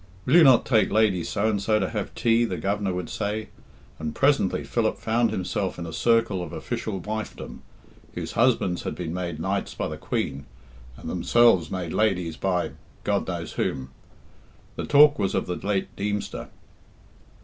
[0.25, 3.49] "Will you not take Lady So and so to have tea?" the Governor would say;
[3.99, 7.61] and presently Philip found himself in a circle of official wifedom,
[8.15, 10.47] whose husbands had been made Knights by the Queen,
[10.97, 12.71] and themselves made Ladies by
[13.03, 13.91] God knows whom.
[14.75, 16.49] The talk was of the late Deemster.